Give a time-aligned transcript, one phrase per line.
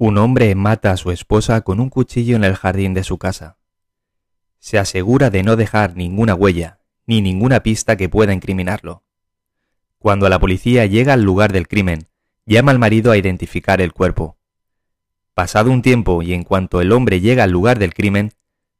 [0.00, 3.58] Un hombre mata a su esposa con un cuchillo en el jardín de su casa.
[4.60, 9.02] Se asegura de no dejar ninguna huella, ni ninguna pista que pueda incriminarlo.
[9.98, 12.06] Cuando la policía llega al lugar del crimen,
[12.46, 14.38] llama al marido a identificar el cuerpo.
[15.34, 18.30] Pasado un tiempo y en cuanto el hombre llega al lugar del crimen,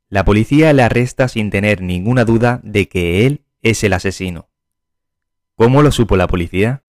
[0.08, 4.50] la policía le arresta sin tener ninguna duda de que él es el asesino.
[5.56, 6.84] ¿Cómo lo supo la policía?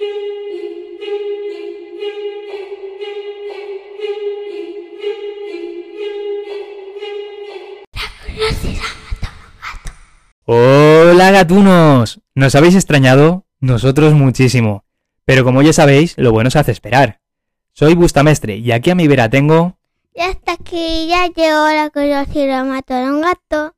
[10.51, 13.45] Hola gatunos, ¿nos habéis extrañado?
[13.59, 14.83] Nosotros muchísimo.
[15.23, 17.19] Pero como ya sabéis, lo bueno se hace esperar.
[17.73, 19.77] Soy Bustamestre y aquí a mi vera tengo...
[20.11, 23.75] Y hasta aquí ya llegó la curiosidad matar a un gato.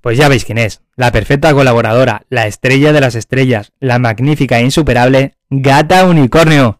[0.00, 0.80] Pues ya veis quién es.
[0.94, 6.78] La perfecta colaboradora, la estrella de las estrellas, la magnífica e insuperable Gata Unicornio.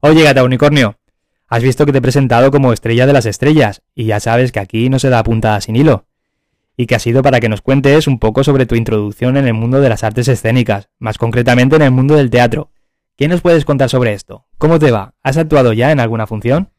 [0.00, 0.98] Oye, Gata Unicornio,
[1.48, 4.60] has visto que te he presentado como estrella de las estrellas y ya sabes que
[4.60, 6.04] aquí no se da puntada sin hilo
[6.76, 9.54] y que ha sido para que nos cuentes un poco sobre tu introducción en el
[9.54, 12.70] mundo de las artes escénicas, más concretamente en el mundo del teatro.
[13.16, 14.46] ¿Qué nos puedes contar sobre esto?
[14.58, 15.14] ¿Cómo te va?
[15.22, 16.70] ¿Has actuado ya en alguna función?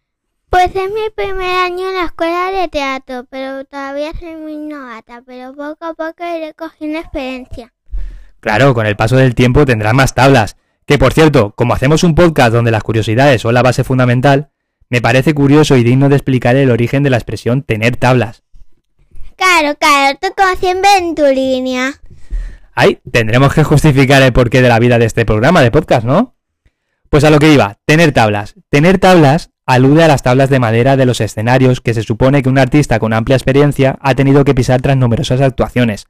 [0.49, 5.23] Pues es mi primer año en la escuela de teatro, pero todavía soy muy novata,
[5.25, 7.73] pero poco a poco iré cogiendo experiencia.
[8.39, 10.57] Claro, con el paso del tiempo tendrás más tablas.
[10.85, 14.51] Que por cierto, como hacemos un podcast donde las curiosidades son la base fundamental,
[14.89, 18.42] me parece curioso y digno de explicar el origen de la expresión tener tablas.
[19.43, 21.91] Claro, claro, tú como siempre en tu línea.
[22.73, 26.37] Ay, tendremos que justificar el porqué de la vida de este programa de podcast, ¿no?
[27.09, 28.55] Pues a lo que iba, tener tablas.
[28.69, 32.47] Tener tablas alude a las tablas de madera de los escenarios que se supone que
[32.47, 36.07] un artista con amplia experiencia ha tenido que pisar tras numerosas actuaciones.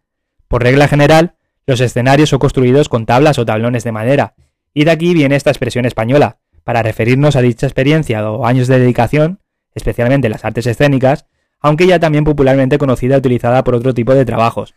[0.47, 4.35] Por regla general, los escenarios son construidos con tablas o tablones de madera,
[4.75, 8.77] y de aquí viene esta expresión española, para referirnos a dicha experiencia o años de
[8.77, 9.39] dedicación,
[9.73, 11.25] especialmente en las artes escénicas,
[11.63, 14.75] aunque ya también popularmente conocida y utilizada por otro tipo de trabajos.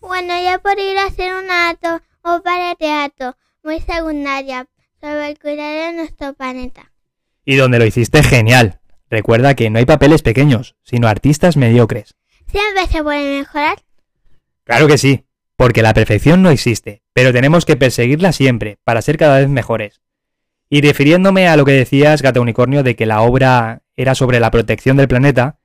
[0.00, 4.66] Bueno, ya por ir a hacer un acto o para teatro muy secundaria
[5.00, 6.92] sobre el cuidado de nuestro planeta.
[7.44, 8.80] Y donde lo hiciste genial.
[9.10, 12.14] Recuerda que no hay papeles pequeños, sino artistas mediocres.
[12.46, 13.78] ¿Siempre se puede mejorar?
[14.64, 19.18] Claro que sí, porque la perfección no existe, pero tenemos que perseguirla siempre para ser
[19.18, 20.00] cada vez mejores.
[20.70, 24.50] Y refiriéndome a lo que decías, Gata Unicornio, de que la obra era sobre la
[24.50, 25.58] protección del planeta,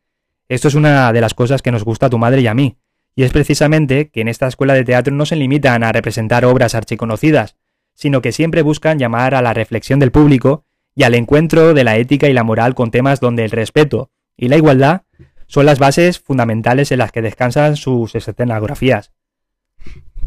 [0.50, 2.78] esto es una de las cosas que nos gusta a tu madre y a mí,
[3.16, 6.76] y es precisamente que en esta escuela de teatro no se limitan a representar obras
[6.76, 7.56] archiconocidas,
[7.94, 10.66] sino que siempre buscan llamar a la reflexión del público
[10.96, 14.50] y al encuentro de la ética y la moral con temas donde el respeto y
[14.50, 15.02] la igualdad
[15.48, 19.12] son las bases fundamentales en las que descansan sus escenografías.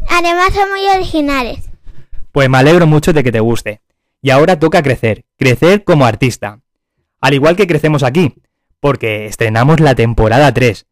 [0.09, 1.69] Además son muy originales.
[2.31, 3.81] Pues me alegro mucho de que te guste.
[4.21, 6.59] Y ahora toca crecer, crecer como artista.
[7.21, 8.35] Al igual que crecemos aquí,
[8.81, 10.85] porque estrenamos la temporada 3.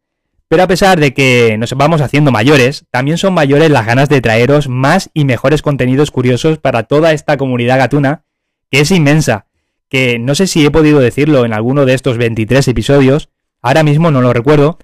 [0.48, 4.20] Pero a pesar de que nos vamos haciendo mayores, también son mayores las ganas de
[4.20, 8.24] traeros más y mejores contenidos curiosos para toda esta comunidad gatuna,
[8.70, 9.46] que es inmensa,
[9.88, 13.28] que no sé si he podido decirlo en alguno de estos 23 episodios,
[13.60, 14.78] ahora mismo no lo recuerdo,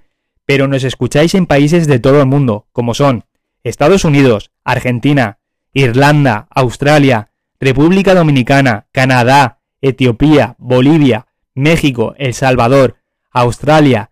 [0.45, 3.25] pero nos escucháis en países de todo el mundo, como son
[3.65, 5.39] Estados Unidos, Argentina,
[5.73, 11.26] Irlanda, Australia, República Dominicana, Canadá, Etiopía, Bolivia,
[11.57, 12.97] México, El Salvador,
[13.33, 14.11] Australia,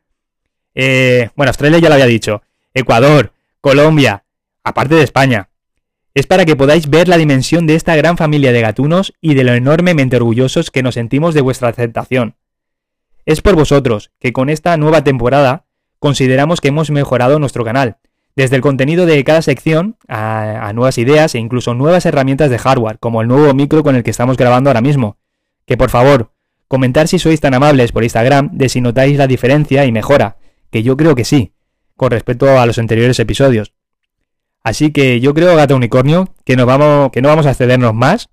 [0.74, 4.24] eh, bueno, Australia ya lo había dicho, Ecuador, Colombia,
[4.64, 5.48] aparte de España.
[6.14, 9.44] Es para que podáis ver la dimensión de esta gran familia de gatunos y de
[9.44, 12.34] lo enormemente orgullosos que nos sentimos de vuestra aceptación.
[13.26, 15.64] Es por vosotros que con esta nueva temporada
[15.98, 17.96] consideramos que hemos mejorado nuestro canal,
[18.36, 22.58] desde el contenido de cada sección a, a, nuevas ideas e incluso nuevas herramientas de
[22.58, 25.16] hardware, como el nuevo micro con el que estamos grabando ahora mismo.
[25.66, 26.33] Que por favor,
[26.68, 30.38] Comentar si sois tan amables por Instagram de si notáis la diferencia y mejora,
[30.70, 31.52] que yo creo que sí,
[31.96, 33.72] con respecto a los anteriores episodios.
[34.62, 38.30] Así que yo creo, Gato Unicornio, que, nos vamos, que no vamos a excedernos más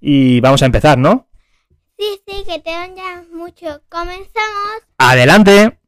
[0.00, 1.28] y vamos a empezar, ¿no?
[1.98, 3.82] Sí, sí, que te ya mucho.
[3.88, 4.82] ¡Comenzamos!
[4.96, 5.78] ¡Adelante!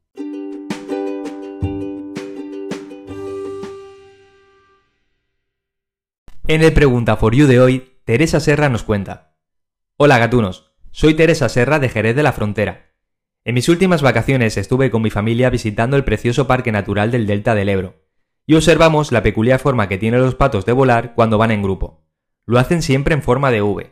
[6.46, 9.34] En el Pregunta for You de hoy, Teresa Serra nos cuenta.
[9.96, 12.92] Hola gatunos, soy Teresa Serra de Jerez de la Frontera.
[13.44, 17.56] En mis últimas vacaciones estuve con mi familia visitando el precioso Parque Natural del Delta
[17.56, 17.96] del Ebro,
[18.46, 22.04] y observamos la peculiar forma que tienen los patos de volar cuando van en grupo.
[22.46, 23.90] Lo hacen siempre en forma de V.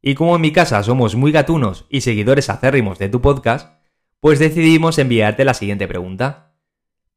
[0.00, 3.82] Y como en mi casa somos muy gatunos y seguidores acérrimos de tu podcast,
[4.20, 6.54] pues decidimos enviarte la siguiente pregunta.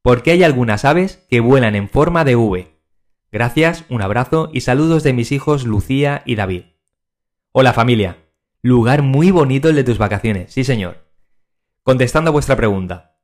[0.02, 2.76] ¿Por qué hay algunas aves que vuelan en forma de V?
[3.30, 6.64] Gracias, un abrazo y saludos de mis hijos Lucía y David.
[7.52, 8.21] Hola familia,
[8.64, 11.10] Lugar muy bonito el de tus vacaciones, sí señor.
[11.82, 13.18] contestando a vuestra pregunta.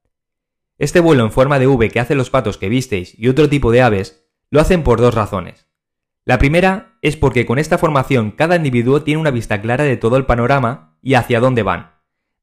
[0.78, 3.70] Este vuelo en forma de V que hacen los patos que visteis y otro tipo
[3.70, 5.68] de aves, lo hacen por dos razones.
[6.24, 10.16] La primera es porque con esta formación cada individuo tiene una vista clara de todo
[10.16, 11.92] el panorama y hacia dónde van.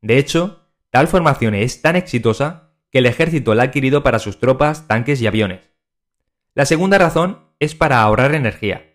[0.01, 4.39] De hecho, tal formación es tan exitosa que el ejército la ha adquirido para sus
[4.39, 5.73] tropas, tanques y aviones.
[6.53, 8.94] La segunda razón es para ahorrar energía.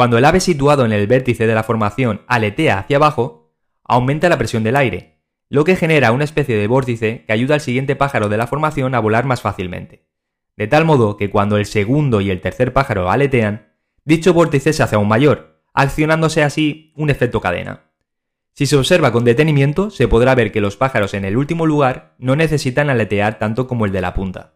[0.00, 3.52] Cuando el ave situado en el vértice de la formación aletea hacia abajo,
[3.84, 5.20] aumenta la presión del aire,
[5.50, 8.94] lo que genera una especie de vórtice que ayuda al siguiente pájaro de la formación
[8.94, 10.08] a volar más fácilmente.
[10.56, 13.74] De tal modo que cuando el segundo y el tercer pájaro aletean,
[14.06, 17.90] dicho vórtice se hace aún mayor, accionándose así un efecto cadena.
[18.54, 22.14] Si se observa con detenimiento, se podrá ver que los pájaros en el último lugar
[22.16, 24.54] no necesitan aletear tanto como el de la punta.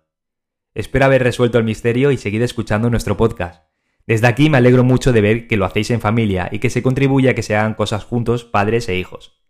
[0.72, 3.63] Espero haber resuelto el misterio y seguid escuchando nuestro podcast.
[4.06, 6.82] Desde aquí me alegro mucho de ver que lo hacéis en familia y que se
[6.82, 9.40] contribuye a que se hagan cosas juntos padres e hijos.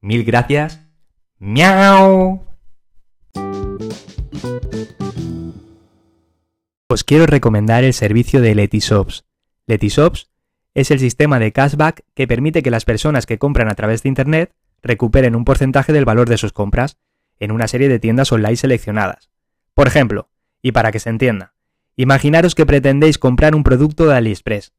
[0.00, 0.86] Mil gracias.
[1.38, 2.44] ¡Miau!
[6.88, 9.24] Os quiero recomendar el servicio de Letyshops.
[9.66, 10.30] Letyshops
[10.74, 14.10] es el sistema de cashback que permite que las personas que compran a través de
[14.10, 16.98] Internet recuperen un porcentaje del valor de sus compras
[17.38, 19.30] en una serie de tiendas online seleccionadas.
[19.72, 20.28] Por ejemplo,
[20.60, 21.51] y para que se entienda,
[21.96, 24.72] imaginaros que pretendéis comprar un producto de AliExpress.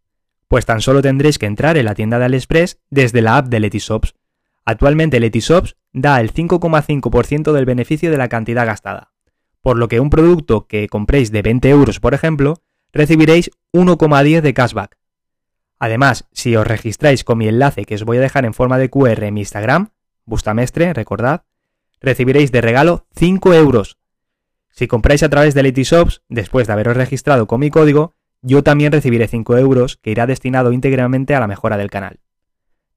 [0.47, 3.59] Pues tan solo tendréis que entrar en la tienda de AliExpress desde la app de
[3.59, 4.15] Letyshops.
[4.65, 9.13] Actualmente Letyshops da el 5,5% del beneficio de la cantidad gastada,
[9.61, 12.61] por lo que un producto que compréis de 20 euros, por ejemplo,
[12.91, 14.97] recibiréis 1,10 de cashback.
[15.79, 18.89] Además, si os registráis con mi enlace que os voy a dejar en forma de
[18.89, 19.89] QR en mi Instagram,
[20.25, 21.43] Bustamestre, recordad,
[21.99, 23.97] recibiréis de regalo 5 euros.
[24.73, 28.91] Si compráis a través de Letyshops, después de haberos registrado con mi código, yo también
[28.91, 32.19] recibiré 5 euros que irá destinado íntegramente a la mejora del canal.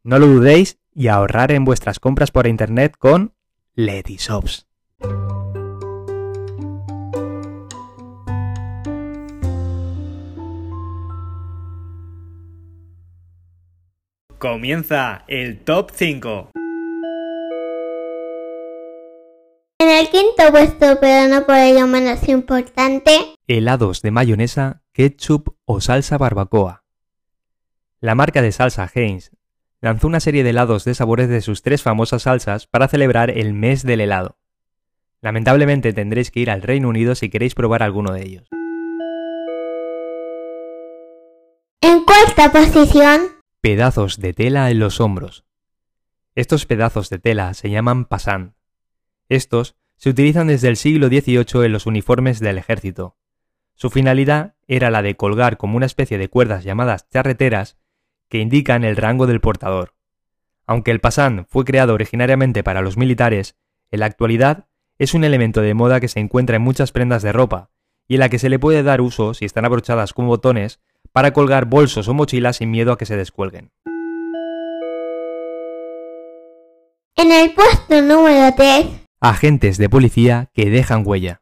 [0.02, 3.34] No lo dudéis y ahorrar en vuestras compras por internet con
[3.74, 4.66] Letyshops.
[14.38, 16.55] Comienza el top 5.
[19.78, 25.80] En el quinto puesto, pero no por ello menos importante, Helados de mayonesa, ketchup o
[25.82, 26.84] salsa barbacoa.
[28.00, 29.32] La marca de salsa Heinz
[29.82, 33.52] lanzó una serie de helados de sabores de sus tres famosas salsas para celebrar el
[33.52, 34.38] mes del helado.
[35.20, 38.48] Lamentablemente tendréis que ir al Reino Unido si queréis probar alguno de ellos.
[41.82, 43.20] en cuarta posición,
[43.60, 45.44] Pedazos de tela en los hombros.
[46.34, 48.55] Estos pedazos de tela se llaman pasant.
[49.28, 53.16] Estos se utilizan desde el siglo XVIII en los uniformes del ejército.
[53.74, 57.76] Su finalidad era la de colgar como una especie de cuerdas llamadas charreteras
[58.28, 59.94] que indican el rango del portador.
[60.66, 63.56] Aunque el pasant fue creado originariamente para los militares,
[63.90, 64.66] en la actualidad
[64.98, 67.70] es un elemento de moda que se encuentra en muchas prendas de ropa
[68.08, 70.80] y en la que se le puede dar uso si están abrochadas con botones
[71.12, 73.70] para colgar bolsos o mochilas sin miedo a que se descuelguen.
[77.16, 78.86] en el puesto número 3,
[79.20, 81.40] Agentes de policía que dejan huella.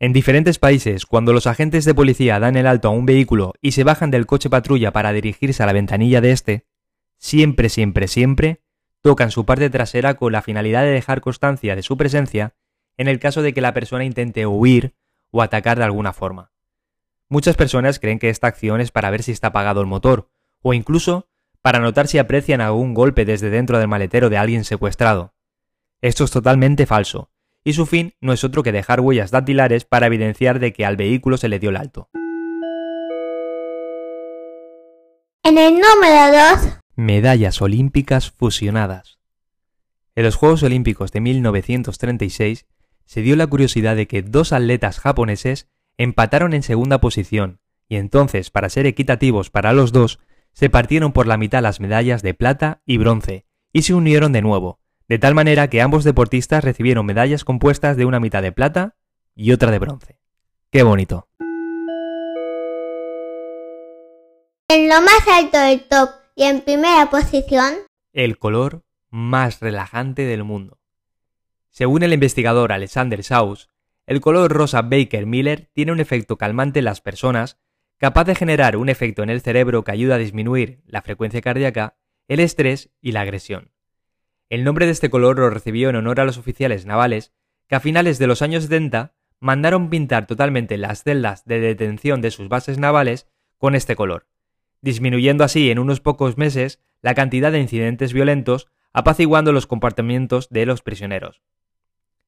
[0.00, 3.72] En diferentes países, cuando los agentes de policía dan el alto a un vehículo y
[3.72, 6.66] se bajan del coche patrulla para dirigirse a la ventanilla de este,
[7.16, 8.60] siempre, siempre, siempre
[9.02, 12.56] tocan su parte trasera con la finalidad de dejar constancia de su presencia
[12.96, 14.96] en el caso de que la persona intente huir
[15.30, 16.50] o atacar de alguna forma.
[17.28, 20.28] Muchas personas creen que esta acción es para ver si está apagado el motor,
[20.60, 21.28] o incluso
[21.62, 25.33] para notar si aprecian algún golpe desde dentro del maletero de alguien secuestrado.
[26.04, 27.30] Esto es totalmente falso,
[27.64, 30.98] y su fin no es otro que dejar huellas dactilares para evidenciar de que al
[30.98, 32.10] vehículo se le dio el alto.
[35.44, 39.18] en el número 2, Medallas olímpicas fusionadas.
[40.14, 42.66] En los Juegos Olímpicos de 1936
[43.06, 48.50] se dio la curiosidad de que dos atletas japoneses empataron en segunda posición, y entonces,
[48.50, 50.18] para ser equitativos para los dos,
[50.52, 54.42] se partieron por la mitad las medallas de plata y bronce, y se unieron de
[54.42, 58.96] nuevo, de tal manera que ambos deportistas recibieron medallas compuestas de una mitad de plata
[59.34, 60.20] y otra de bronce.
[60.70, 61.28] ¡Qué bonito!
[64.74, 67.74] en lo más alto del top y en primera posición,
[68.12, 70.80] el color más relajante del mundo.
[71.70, 73.68] Según el investigador Alexander Saus,
[74.06, 77.58] el color rosa Baker Miller tiene un efecto calmante en las personas,
[77.98, 81.96] capaz de generar un efecto en el cerebro que ayuda a disminuir la frecuencia cardíaca,
[82.26, 83.73] el estrés y la agresión.
[84.54, 87.32] El nombre de este color lo recibió en honor a los oficiales navales
[87.66, 92.30] que a finales de los años 70 mandaron pintar totalmente las celdas de detención de
[92.30, 93.26] sus bases navales
[93.58, 94.28] con este color,
[94.80, 100.66] disminuyendo así en unos pocos meses la cantidad de incidentes violentos, apaciguando los comportamientos de
[100.66, 101.42] los prisioneros.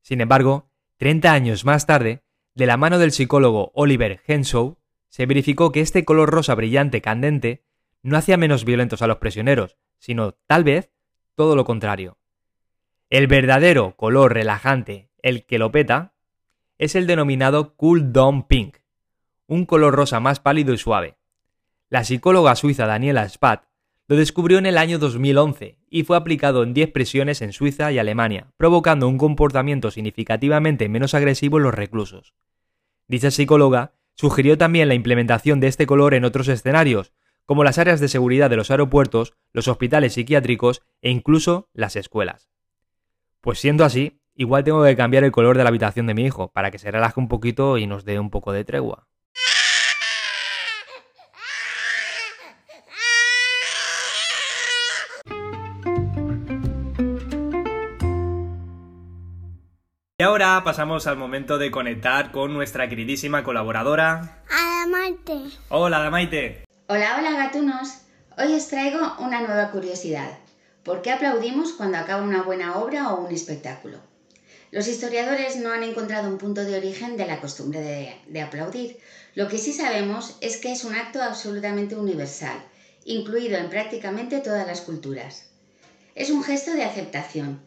[0.02, 2.24] Sin embargo, 30 años más tarde,
[2.56, 4.78] de la mano del psicólogo Oliver Henshaw,
[5.10, 7.62] se verificó que este color rosa brillante candente
[8.02, 10.90] no hacía menos violentos a los prisioneros, sino tal vez
[11.36, 12.18] todo lo contrario.
[13.08, 16.14] El verdadero color relajante, el que lo peta,
[16.78, 18.78] es el denominado Cool Down Pink,
[19.46, 21.16] un color rosa más pálido y suave.
[21.88, 23.68] La psicóloga suiza Daniela Spath
[24.08, 27.98] lo descubrió en el año 2011 y fue aplicado en 10 prisiones en Suiza y
[27.98, 32.34] Alemania, provocando un comportamiento significativamente menos agresivo en los reclusos.
[33.08, 37.12] Dicha psicóloga sugirió también la implementación de este color en otros escenarios,
[37.46, 42.50] como las áreas de seguridad de los aeropuertos, los hospitales psiquiátricos e incluso las escuelas.
[43.40, 46.50] Pues siendo así, igual tengo que cambiar el color de la habitación de mi hijo,
[46.52, 49.06] para que se relaje un poquito y nos dé un poco de tregua.
[60.18, 64.42] Y ahora pasamos al momento de conectar con nuestra queridísima colaboradora.
[64.50, 65.34] Adamante.
[65.68, 66.65] Hola, Damaite.
[66.88, 67.98] Hola, hola gatunos.
[68.38, 70.38] Hoy os traigo una nueva curiosidad.
[70.84, 73.98] ¿Por qué aplaudimos cuando acaba una buena obra o un espectáculo?
[74.70, 78.98] Los historiadores no han encontrado un punto de origen de la costumbre de, de, aplaudir.
[79.34, 82.62] Lo que sí sabemos es que es un acto absolutamente universal,
[83.04, 85.46] incluido en prácticamente todas las culturas.
[86.14, 87.58] Es un gesto de aceptación,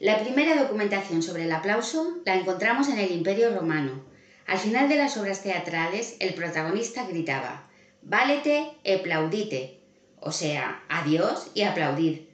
[0.00, 4.04] la primera documentación sobre el aplauso la encontramos en el Imperio Romano.
[4.46, 7.67] Al final de las obras teatrales, el protagonista gritaba,
[8.02, 9.80] Válete e aplaudite,
[10.20, 12.28] o sea, adiós y aplaudir,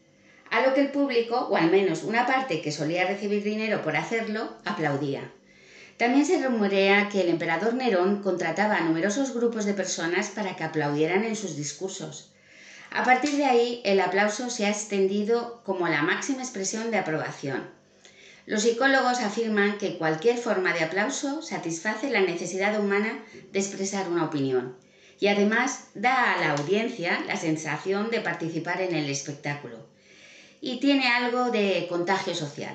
[0.51, 3.97] a lo que el público, o al menos una parte que solía recibir dinero por
[3.97, 5.33] hacerlo, aplaudía.
[5.97, 10.65] También se rumorea que el emperador Nerón contrataba a numerosos grupos de personas para que
[10.65, 12.31] aplaudieran en sus discursos.
[12.91, 17.69] A partir de ahí, el aplauso se ha extendido como la máxima expresión de aprobación.
[18.47, 24.25] Los psicólogos afirman que cualquier forma de aplauso satisface la necesidad humana de expresar una
[24.25, 24.77] opinión
[25.21, 29.87] y además da a la audiencia la sensación de participar en el espectáculo
[30.61, 32.75] y tiene algo de contagio social.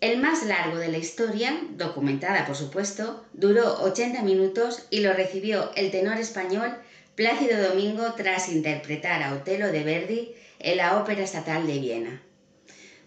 [0.00, 5.72] El más largo de la historia, documentada por supuesto, duró 80 minutos y lo recibió
[5.76, 6.76] el tenor español
[7.14, 12.22] Plácido Domingo tras interpretar a Otelo de Verdi en la Ópera Estatal de Viena.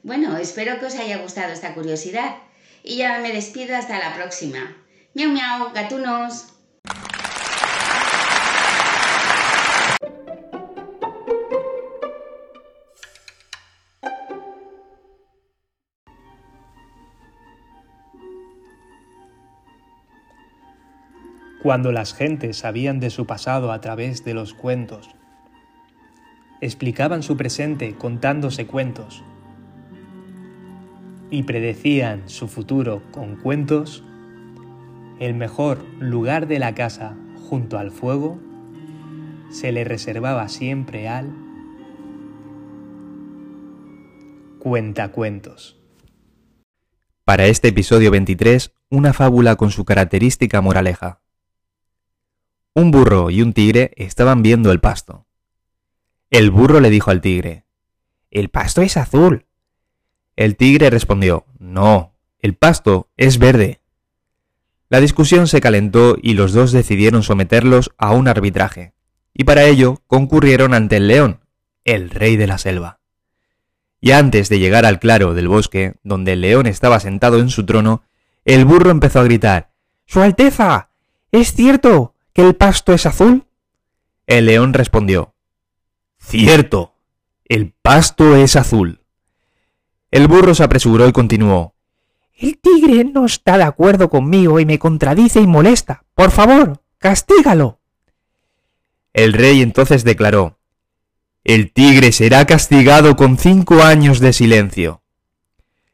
[0.02, 2.38] Bueno, espero que os haya gustado esta curiosidad
[2.84, 4.76] y ya me despido hasta la próxima.
[5.14, 6.57] Miau miau, gatunos.
[21.68, 25.10] Cuando las gentes sabían de su pasado a través de los cuentos.
[26.62, 29.22] Explicaban su presente contándose cuentos
[31.30, 34.06] y predecían su futuro con cuentos,
[35.20, 37.18] el mejor lugar de la casa
[37.50, 38.40] junto al fuego
[39.50, 41.36] se le reservaba siempre al
[44.60, 45.82] cuentacuentos.
[47.26, 51.27] Para este episodio 23, una fábula con su característica moraleja.
[52.78, 55.26] Un burro y un tigre estaban viendo el pasto.
[56.30, 57.66] El burro le dijo al tigre,
[58.30, 59.48] El pasto es azul.
[60.36, 63.82] El tigre respondió, No, el pasto es verde.
[64.90, 68.94] La discusión se calentó y los dos decidieron someterlos a un arbitraje,
[69.34, 71.40] y para ello concurrieron ante el león,
[71.84, 73.00] el rey de la selva.
[74.00, 77.66] Y antes de llegar al claro del bosque, donde el león estaba sentado en su
[77.66, 78.04] trono,
[78.46, 79.72] el burro empezó a gritar
[80.06, 80.92] Su Alteza.
[81.32, 83.46] Es cierto el pasto es azul?
[84.26, 85.34] El león respondió,
[86.20, 86.94] Cierto,
[87.46, 89.02] el pasto es azul.
[90.12, 91.76] El burro se apresuró y continuó,
[92.38, 96.04] El tigre no está de acuerdo conmigo y me contradice y molesta.
[96.14, 97.80] Por favor, castígalo.
[99.14, 100.60] El rey entonces declaró,
[101.44, 105.02] El tigre será castigado con cinco años de silencio.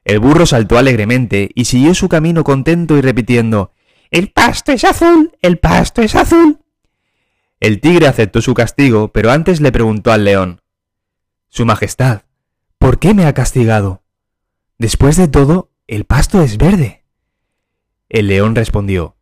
[0.04, 3.72] El burro saltó alegremente y siguió su camino contento y repitiendo,
[4.14, 6.60] el pasto es azul, el pasto es azul.
[7.60, 10.62] El tigre aceptó su castigo, pero antes le preguntó al león
[11.50, 12.22] Su Majestad,
[12.78, 14.04] ¿por qué me ha castigado?
[14.78, 17.06] Después de todo, el pasto es verde.
[18.08, 19.18] El león respondió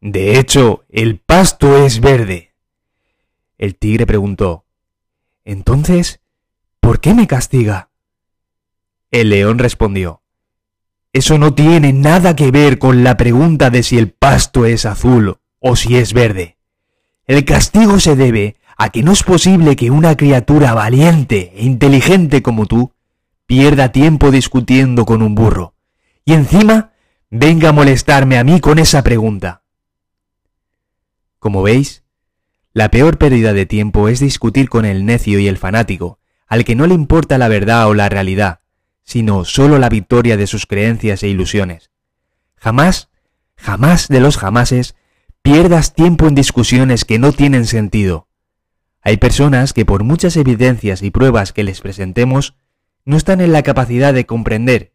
[0.00, 2.54] De hecho, el pasto es verde.
[3.58, 4.64] El tigre preguntó
[5.44, 6.20] Entonces,
[6.78, 7.90] ¿por qué me castiga?
[9.10, 10.22] El león respondió
[11.16, 15.38] eso no tiene nada que ver con la pregunta de si el pasto es azul
[15.60, 16.58] o si es verde.
[17.26, 22.42] El castigo se debe a que no es posible que una criatura valiente e inteligente
[22.42, 22.92] como tú
[23.46, 25.74] pierda tiempo discutiendo con un burro,
[26.26, 26.92] y encima
[27.30, 29.62] venga a molestarme a mí con esa pregunta.
[31.38, 32.04] Como veis,
[32.74, 36.74] la peor pérdida de tiempo es discutir con el necio y el fanático, al que
[36.74, 38.60] no le importa la verdad o la realidad,
[39.06, 41.90] sino solo la victoria de sus creencias e ilusiones.
[42.56, 43.08] Jamás,
[43.56, 44.96] jamás de los jamases,
[45.42, 48.28] pierdas tiempo en discusiones que no tienen sentido.
[49.00, 52.56] Hay personas que por muchas evidencias y pruebas que les presentemos,
[53.04, 54.92] no están en la capacidad de comprender,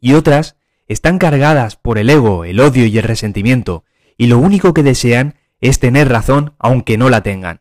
[0.00, 0.56] y otras
[0.88, 3.84] están cargadas por el ego, el odio y el resentimiento,
[4.16, 7.60] y lo único que desean es tener razón aunque no la tengan.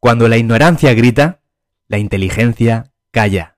[0.00, 1.40] Cuando la ignorancia grita,
[1.88, 3.55] la inteligencia calla.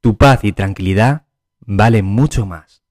[0.00, 1.26] Tu paz y tranquilidad
[1.60, 2.84] valen mucho más.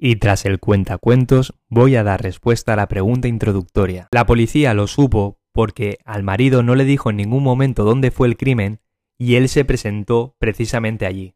[0.00, 4.08] Y tras el cuentacuentos voy a dar respuesta a la pregunta introductoria.
[4.12, 8.28] La policía lo supo porque al marido no le dijo en ningún momento dónde fue
[8.28, 8.80] el crimen
[9.18, 11.34] y él se presentó precisamente allí.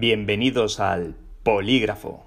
[0.00, 2.24] Bienvenidos al Polígrafo,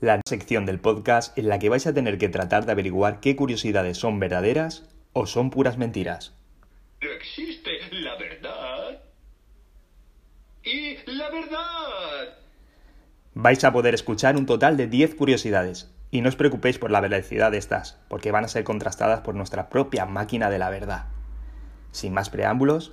[0.00, 3.36] la sección del podcast en la que vais a tener que tratar de averiguar qué
[3.36, 6.34] curiosidades son verdaderas o son puras mentiras.
[7.00, 9.00] Existe la verdad
[10.64, 12.38] y la verdad.
[13.32, 17.00] Vais a poder escuchar un total de 10 curiosidades, y no os preocupéis por la
[17.00, 21.06] veracidad de estas, porque van a ser contrastadas por nuestra propia máquina de la verdad.
[21.92, 22.92] Sin más preámbulos,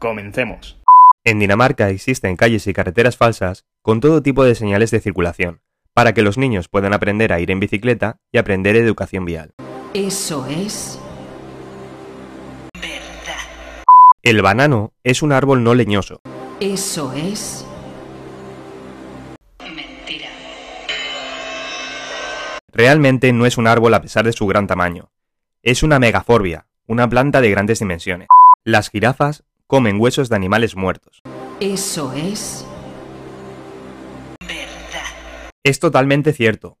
[0.00, 0.76] comencemos.
[1.26, 5.62] En Dinamarca existen calles y carreteras falsas con todo tipo de señales de circulación,
[5.94, 9.54] para que los niños puedan aprender a ir en bicicleta y aprender educación vial.
[9.94, 11.00] Eso es
[12.74, 13.40] verdad.
[14.22, 16.20] El banano es un árbol no leñoso.
[16.60, 17.64] Eso es
[19.60, 20.28] mentira.
[22.70, 25.10] Realmente no es un árbol a pesar de su gran tamaño.
[25.62, 28.28] Es una megaforbia, una planta de grandes dimensiones.
[28.62, 31.22] Las jirafas comen huesos de animales muertos.
[31.60, 32.64] Eso es
[34.40, 35.50] verdad.
[35.62, 36.78] Es totalmente cierto.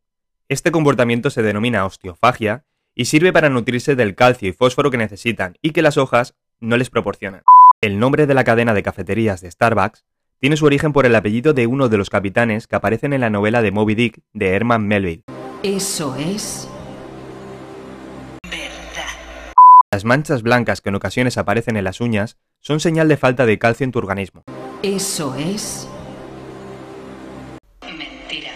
[0.48, 5.56] Este comportamiento se denomina osteofagia y sirve para nutrirse del calcio y fósforo que necesitan
[5.62, 7.42] y que las hojas no les proporcionan.
[7.80, 10.04] El nombre de la cadena de cafeterías de Starbucks
[10.40, 13.30] tiene su origen por el apellido de uno de los capitanes que aparecen en la
[13.30, 15.22] novela de Moby Dick de Herman Melville.
[15.62, 16.68] Eso es
[19.94, 23.60] Las manchas blancas que en ocasiones aparecen en las uñas son señal de falta de
[23.60, 24.42] calcio en tu organismo.
[24.82, 25.88] Eso es
[27.84, 28.50] mentira.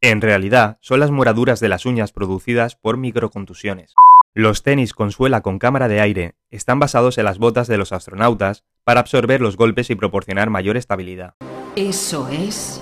[0.00, 3.92] En realidad, son las moraduras de las uñas producidas por microcontusiones.
[4.32, 7.92] Los tenis con suela con cámara de aire están basados en las botas de los
[7.92, 11.34] astronautas para absorber los golpes y proporcionar mayor estabilidad.
[11.76, 12.80] Eso es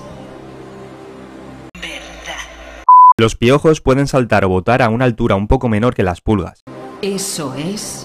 [3.22, 6.64] Los piojos pueden saltar o botar a una altura un poco menor que las pulgas.
[7.02, 8.04] Eso es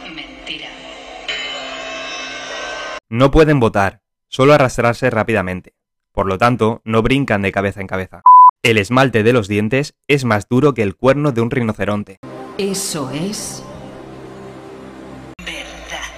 [0.00, 0.70] mentira.
[3.10, 5.74] No pueden botar, solo arrastrarse rápidamente.
[6.14, 8.22] Por lo tanto, no brincan de cabeza en cabeza.
[8.62, 12.20] El esmalte de los dientes es más duro que el cuerno de un rinoceronte.
[12.56, 13.62] Eso es
[15.44, 16.08] verdad.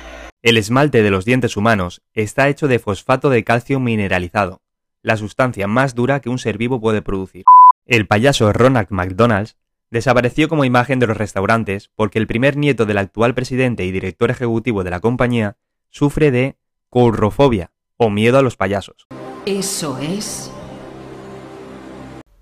[0.41, 4.62] El esmalte de los dientes humanos está hecho de fosfato de calcio mineralizado,
[5.03, 7.45] la sustancia más dura que un ser vivo puede producir.
[7.87, 9.51] El payaso Ronald McDonald
[9.91, 14.31] desapareció como imagen de los restaurantes porque el primer nieto del actual presidente y director
[14.31, 15.57] ejecutivo de la compañía
[15.91, 16.57] sufre de
[16.89, 19.07] courrofobia o miedo a los payasos.
[19.45, 20.51] Eso es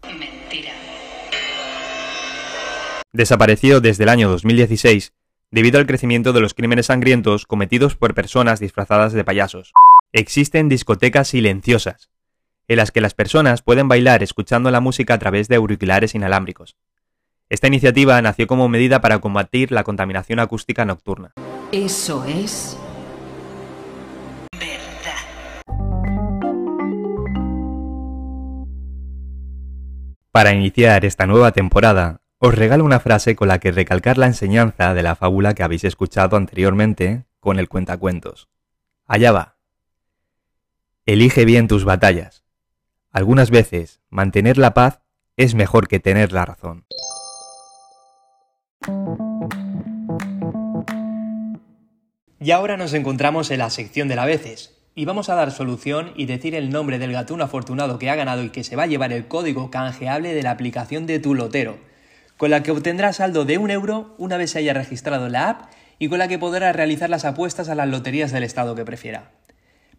[0.05, 0.73] mentira.
[3.13, 5.13] Desapareció desde el año 2016
[5.51, 9.73] debido al crecimiento de los crímenes sangrientos cometidos por personas disfrazadas de payasos.
[10.13, 12.11] Existen discotecas silenciosas,
[12.71, 16.77] en las que las personas pueden bailar escuchando la música a través de auriculares inalámbricos.
[17.49, 21.33] Esta iniciativa nació como medida para combatir la contaminación acústica nocturna.
[21.73, 22.79] Eso es
[24.53, 25.67] verdad.
[30.31, 34.95] Para iniciar esta nueva temporada, os regalo una frase con la que recalcar la enseñanza
[34.95, 38.49] de la fábula que habéis escuchado anteriormente con el cuentacuentos.
[39.09, 39.57] Allá va.
[41.05, 42.45] Elige bien tus batallas.
[43.13, 45.01] Algunas veces, mantener la paz
[45.37, 46.85] es mejor que tener la razón.
[52.39, 54.77] Y ahora nos encontramos en la sección de la veces.
[54.95, 58.45] Y vamos a dar solución y decir el nombre del gatuno afortunado que ha ganado
[58.45, 61.79] y que se va a llevar el código canjeable de la aplicación de tu lotero,
[62.37, 65.71] con la que obtendrás saldo de un euro una vez se haya registrado la app
[65.99, 69.33] y con la que podrá realizar las apuestas a las loterías del estado que prefiera.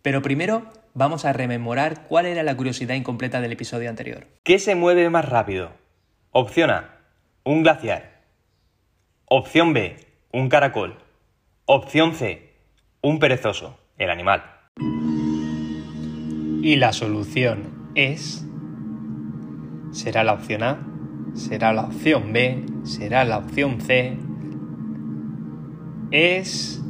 [0.02, 4.28] Pero primero vamos a rememorar cuál era la curiosidad incompleta del episodio anterior.
[4.44, 5.72] ¿Qué se mueve más rápido?
[6.32, 6.98] Opción A,
[7.44, 8.22] un glaciar.
[9.26, 9.96] Opción B,
[10.32, 10.98] un caracol.
[11.66, 12.54] Opción C,
[13.02, 14.44] un perezoso, el animal.
[16.64, 18.46] Y la solución es...
[19.92, 20.80] ¿Será la opción A?
[21.34, 22.66] ¿Será la opción B?
[22.84, 24.18] ¿Será la opción C?
[26.12, 26.81] Es...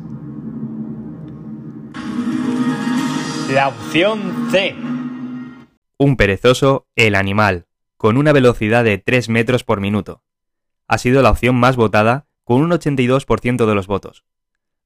[3.53, 4.73] La opción C.
[5.97, 7.65] Un perezoso, el animal,
[7.97, 10.23] con una velocidad de 3 metros por minuto.
[10.87, 14.23] Ha sido la opción más votada con un 82% de los votos.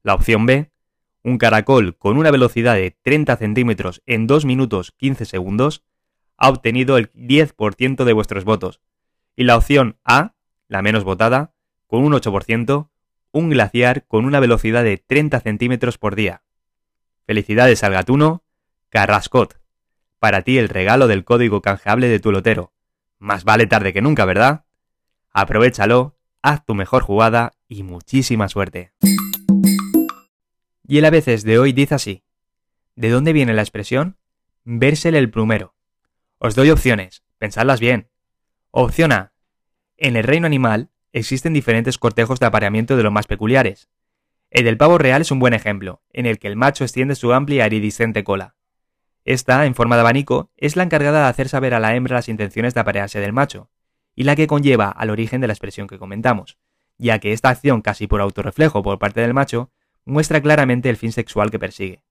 [0.02, 0.72] La opción B,
[1.22, 5.84] un caracol con una velocidad de 30 centímetros en 2 minutos 15 segundos,
[6.36, 8.80] ha obtenido el 10% de vuestros votos.
[9.36, 10.34] Y la opción A,
[10.66, 11.54] la menos votada,
[11.86, 12.88] con un 8%,
[13.30, 16.42] un glaciar con una velocidad de 30 centímetros por día.
[17.26, 18.42] Felicidades al gatuno,
[18.96, 19.60] Carrascot.
[20.20, 22.72] Para ti el regalo del código canjeable de tu lotero.
[23.18, 24.64] Más vale tarde que nunca, ¿verdad?
[25.34, 28.94] Aprovechalo, haz tu mejor jugada y muchísima suerte.
[30.88, 32.24] Y el a veces de hoy dice así.
[32.94, 34.16] ¿De dónde viene la expresión?
[34.64, 35.74] Vérsele el plumero.
[36.38, 38.08] Os doy opciones, pensadlas bien.
[38.70, 39.34] Opción A.
[39.98, 43.90] En el reino animal existen diferentes cortejos de apareamiento de los más peculiares.
[44.48, 47.34] El del pavo real es un buen ejemplo, en el que el macho extiende su
[47.34, 48.55] amplia y iridiscente cola.
[49.26, 52.28] Esta, en forma de abanico, es la encargada de hacer saber a la hembra las
[52.28, 53.68] intenciones de aparearse del macho,
[54.14, 56.58] y la que conlleva al origen de la expresión que comentamos,
[56.96, 59.72] ya que esta acción casi por autorreflejo por parte del macho
[60.04, 62.04] muestra claramente el fin sexual que persigue.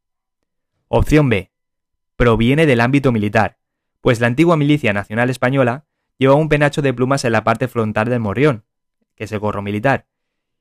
[0.90, 1.52] Opción B.
[2.18, 3.60] Proviene del ámbito militar,
[4.02, 5.86] pues la antigua milicia nacional española
[6.18, 8.66] llevaba un penacho de plumas en la parte frontal del morrión,
[9.16, 10.06] que es el gorro militar,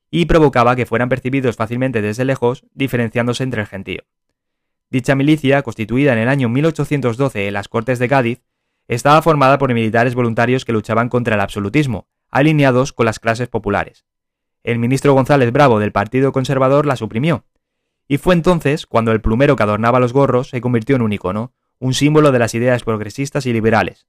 [0.09, 4.05] y provocaba que fueran percibidos fácilmente desde lejos, diferenciándose entre el gentío.
[4.95, 8.45] Dicha milicia, constituida en el año 1812 en las Cortes de Cádiz,
[8.87, 14.05] estaba formada por militares voluntarios que luchaban contra el absolutismo, alineados con las clases populares.
[14.63, 17.45] El ministro González Bravo del Partido Conservador la suprimió,
[18.07, 21.53] y fue entonces cuando el plumero que adornaba los gorros se convirtió en un icono,
[21.81, 24.07] un símbolo de las ideas progresistas y liberales.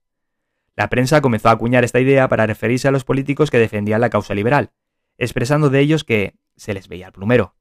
[0.75, 4.11] La prensa comenzó a acuñar esta idea para referirse a los políticos que defendían la
[4.11, 4.69] causa liberal,
[5.17, 7.55] expresando de ellos que se les veía el plumero.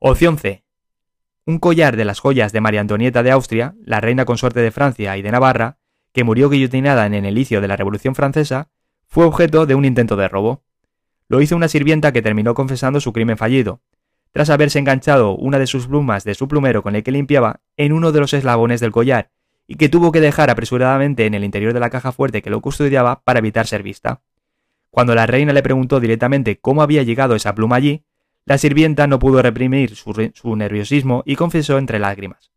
[0.00, 0.65] Opción C.
[1.48, 5.16] Un collar de las joyas de María Antonieta de Austria, la reina consorte de Francia
[5.16, 5.78] y de Navarra,
[6.12, 8.68] que murió guillotinada en el inicio de la Revolución Francesa,
[9.06, 10.64] fue objeto de un intento de robo.
[11.28, 13.80] Lo hizo una sirvienta que terminó confesando su crimen fallido,
[14.32, 17.92] tras haberse enganchado una de sus plumas de su plumero con el que limpiaba en
[17.92, 19.30] uno de los eslabones del collar,
[19.68, 22.60] y que tuvo que dejar apresuradamente en el interior de la caja fuerte que lo
[22.60, 24.20] custodiaba para evitar ser vista.
[24.90, 28.04] Cuando la reina le preguntó directamente cómo había llegado esa pluma allí,
[28.46, 32.52] la sirvienta no pudo reprimir su, nerviosismo y confesó entre lágrimas.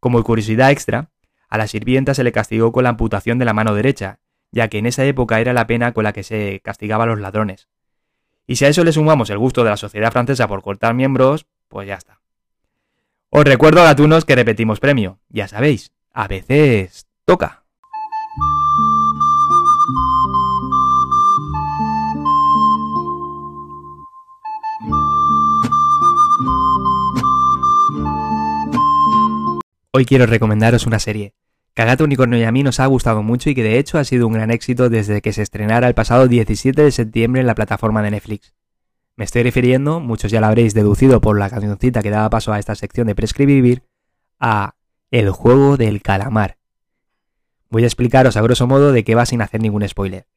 [0.00, 1.10] Como curiosidad extra,
[1.48, 4.18] a la sirvienta se le castigó con la amputación de la mano derecha,
[4.50, 7.20] ya que en esa época era la pena con la que se castigaba a los
[7.20, 7.68] ladrones.
[8.48, 11.46] Y si a eso le sumamos el gusto de la sociedad francesa por cortar miembros,
[11.68, 12.20] pues ya está.
[13.28, 15.20] Os recuerdo, gatunos, que repetimos premio.
[15.28, 17.59] Ya sabéis, a veces toca.
[29.92, 31.34] Hoy quiero recomendaros una serie.
[31.74, 34.28] Cagata Unicornio y a mí nos ha gustado mucho y que de hecho ha sido
[34.28, 38.00] un gran éxito desde que se estrenara el pasado 17 de septiembre en la plataforma
[38.00, 38.54] de Netflix.
[39.16, 42.60] Me estoy refiriendo, muchos ya lo habréis deducido por la cancioncita que daba paso a
[42.60, 43.82] esta sección de Prescribir,
[44.38, 44.76] a
[45.10, 46.58] El juego del calamar.
[47.68, 50.28] Voy a explicaros a grosso modo de qué va sin hacer ningún spoiler.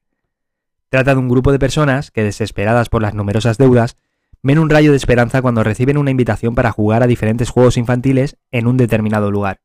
[0.90, 3.98] Trata de un grupo de personas que, desesperadas por las numerosas deudas,
[4.44, 8.38] ven un rayo de esperanza cuando reciben una invitación para jugar a diferentes juegos infantiles
[8.52, 9.62] en un determinado lugar,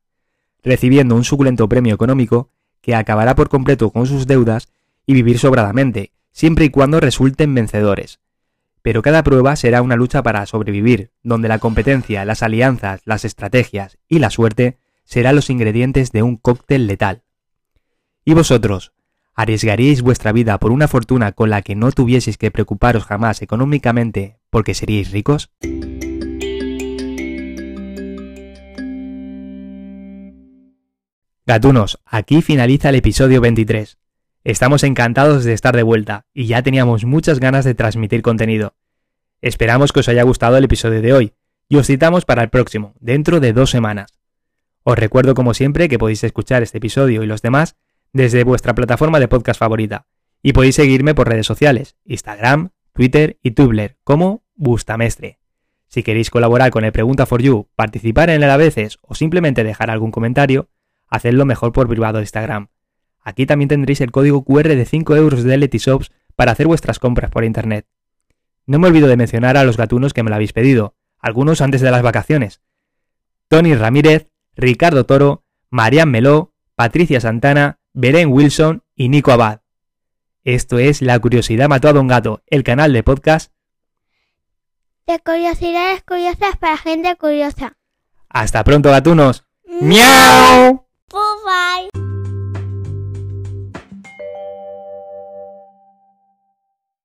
[0.63, 2.49] recibiendo un suculento premio económico
[2.81, 4.69] que acabará por completo con sus deudas
[5.05, 8.21] y vivir sobradamente, siempre y cuando resulten vencedores.
[8.81, 13.97] Pero cada prueba será una lucha para sobrevivir, donde la competencia, las alianzas, las estrategias
[14.07, 17.23] y la suerte serán los ingredientes de un cóctel letal.
[18.23, 18.93] ¿Y vosotros?
[19.35, 24.38] ¿Arriesgaríais vuestra vida por una fortuna con la que no tuvieseis que preocuparos jamás económicamente
[24.49, 25.49] porque seríais ricos?
[31.45, 33.97] Gatunos, aquí finaliza el episodio 23.
[34.43, 38.75] Estamos encantados de estar de vuelta y ya teníamos muchas ganas de transmitir contenido.
[39.41, 41.33] Esperamos que os haya gustado el episodio de hoy
[41.67, 44.13] y os citamos para el próximo, dentro de dos semanas.
[44.83, 47.75] Os recuerdo como siempre que podéis escuchar este episodio y los demás
[48.13, 50.05] desde vuestra plataforma de podcast favorita
[50.41, 55.39] y podéis seguirme por redes sociales, Instagram, Twitter y Tumblr como Bustamestre.
[55.87, 59.63] Si queréis colaborar con el Pregunta for You, participar en el a veces o simplemente
[59.63, 60.67] dejar algún comentario,
[61.07, 62.67] hacedlo mejor por privado de Instagram.
[63.21, 67.31] Aquí también tendréis el código QR de 5 euros de Letyshops para hacer vuestras compras
[67.31, 67.87] por internet.
[68.65, 71.79] No me olvido de mencionar a los gatunos que me lo habéis pedido, algunos antes
[71.79, 72.59] de las vacaciones.
[73.47, 79.61] Tony Ramírez, Ricardo Toro, Marian Meló, Patricia Santana, Beren Wilson y Nico Abad.
[80.55, 83.51] Esto es La Curiosidad Mató a Don Gato, el canal de podcast.
[85.05, 87.77] De curiosidades curiosas para gente curiosa.
[88.29, 89.45] Hasta pronto, gatunos.
[89.67, 90.87] ¡Miau!
[91.11, 91.98] Bye.